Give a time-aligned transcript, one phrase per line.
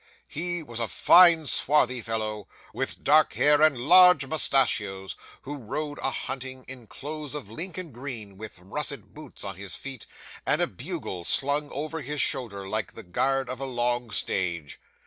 [0.27, 6.09] He was a fine swarthy fellow, with dark hair and large moustachios, who rode a
[6.09, 10.07] hunting in clothes of Lincoln green, with russet boots on his feet,
[10.43, 14.79] and a bugle slung over his shoulder like the guard of a long stage.